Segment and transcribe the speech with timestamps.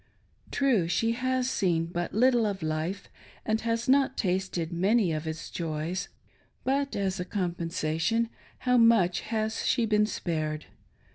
[0.49, 3.07] True, she has seen but little of life,
[3.45, 6.09] and has not tasted many of its joys;
[6.63, 10.65] but, as a compensation, how much has she been spared.